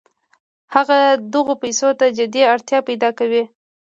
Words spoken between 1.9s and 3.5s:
ته جدي اړتیا پیدا کوي